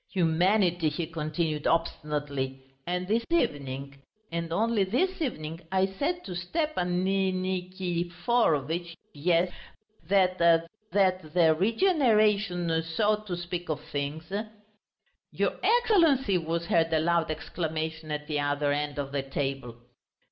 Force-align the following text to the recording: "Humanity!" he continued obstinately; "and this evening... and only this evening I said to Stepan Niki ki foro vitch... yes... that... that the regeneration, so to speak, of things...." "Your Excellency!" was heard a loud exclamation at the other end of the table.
"Humanity!" 0.13 0.89
he 0.89 1.05
continued 1.05 1.67
obstinately; 1.67 2.63
"and 2.87 3.07
this 3.07 3.23
evening... 3.29 4.01
and 4.31 4.51
only 4.51 4.83
this 4.83 5.21
evening 5.21 5.61
I 5.71 5.85
said 5.85 6.23
to 6.25 6.33
Stepan 6.33 7.05
Niki 7.05 7.71
ki 7.77 8.09
foro 8.09 8.61
vitch... 8.61 8.95
yes... 9.13 9.51
that... 10.07 10.39
that 10.39 11.33
the 11.35 11.53
regeneration, 11.53 12.81
so 12.81 13.17
to 13.17 13.37
speak, 13.37 13.69
of 13.69 13.79
things...." 13.79 14.33
"Your 15.31 15.57
Excellency!" 15.61 16.35
was 16.39 16.65
heard 16.65 16.91
a 16.91 16.99
loud 16.99 17.29
exclamation 17.29 18.09
at 18.09 18.25
the 18.25 18.39
other 18.39 18.71
end 18.71 18.97
of 18.97 19.11
the 19.11 19.21
table. 19.21 19.75